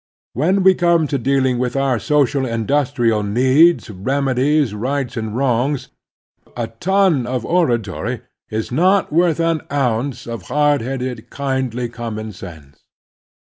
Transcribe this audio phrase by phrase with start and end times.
[0.33, 3.25] When we come to dealing with our social and industrial a85
[3.85, 5.87] 386 The Strenuous Life needs, remedies, rights and wrongs,
[6.57, 12.31] a ton of ora tory is not worth an ounce of hard headed, kindly common
[12.31, 12.81] sense.